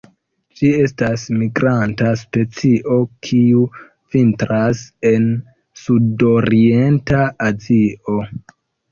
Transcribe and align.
Ĝi 0.59 0.69
estas 0.83 1.23
migranta 1.41 2.13
specio, 2.21 2.95
kiu 3.27 3.65
vintras 4.15 4.81
en 5.09 5.27
sudorienta 5.83 7.21
Azio. 7.49 8.17